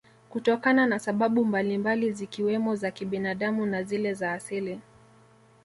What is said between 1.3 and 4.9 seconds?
mbalimbali zikiwemo za kibinadamu na zile za asili